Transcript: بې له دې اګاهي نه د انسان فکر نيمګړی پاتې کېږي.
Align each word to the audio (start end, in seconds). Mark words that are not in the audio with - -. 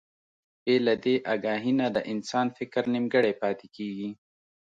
بې 0.63 0.75
له 0.85 0.93
دې 1.03 1.15
اګاهي 1.33 1.73
نه 1.79 1.87
د 1.95 1.97
انسان 2.11 2.47
فکر 2.57 2.83
نيمګړی 2.93 3.33
پاتې 3.41 3.67
کېږي. 3.75 4.09